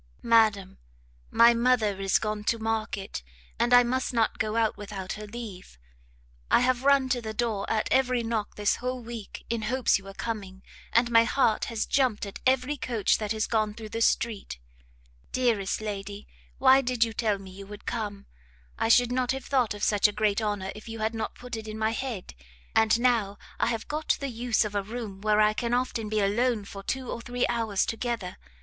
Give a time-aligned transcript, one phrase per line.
[0.23, 0.79] Madam,
[1.29, 3.21] My mother is gone to market,
[3.59, 5.77] and I must not go out without her leave;
[6.49, 10.05] I have run to the door at every knock this whole week in hopes you
[10.05, 14.01] were coming, and my heart has jumpt at every coach that has gone through the
[14.01, 14.57] street.
[15.31, 16.27] Dearest lady,
[16.57, 18.25] why did you tell me you would come?
[18.79, 21.55] I should not have thought of such a great honour if you had not put
[21.55, 22.33] it in my head.
[22.75, 26.21] And now I have got the use of a room where I can often be
[26.21, 28.37] alone for two or three hours together.